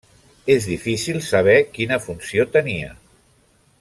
[0.53, 2.91] És difícil saber quina funció tenia.